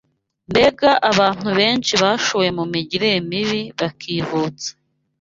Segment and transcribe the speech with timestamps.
[0.49, 4.69] mbega abantu benshi bashowe mu migirire mibi bakivutsa